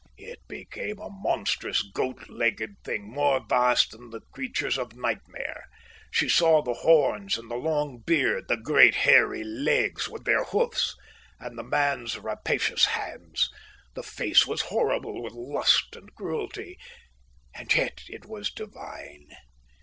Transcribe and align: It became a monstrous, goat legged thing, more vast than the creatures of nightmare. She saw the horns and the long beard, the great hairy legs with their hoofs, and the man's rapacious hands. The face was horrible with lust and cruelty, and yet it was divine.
It 0.17 0.39
became 0.47 0.97
a 0.97 1.11
monstrous, 1.11 1.83
goat 1.83 2.27
legged 2.27 2.71
thing, 2.83 3.11
more 3.13 3.39
vast 3.39 3.91
than 3.91 4.09
the 4.09 4.21
creatures 4.33 4.79
of 4.79 4.95
nightmare. 4.95 5.65
She 6.09 6.27
saw 6.27 6.63
the 6.63 6.73
horns 6.73 7.37
and 7.37 7.51
the 7.51 7.55
long 7.55 7.99
beard, 7.99 8.45
the 8.47 8.57
great 8.57 8.95
hairy 8.95 9.43
legs 9.43 10.09
with 10.09 10.23
their 10.23 10.43
hoofs, 10.45 10.95
and 11.39 11.55
the 11.55 11.61
man's 11.63 12.17
rapacious 12.17 12.85
hands. 12.85 13.47
The 13.93 14.01
face 14.01 14.47
was 14.47 14.61
horrible 14.61 15.21
with 15.21 15.33
lust 15.33 15.95
and 15.95 16.11
cruelty, 16.15 16.79
and 17.53 17.71
yet 17.75 18.01
it 18.07 18.25
was 18.25 18.49
divine. 18.49 19.27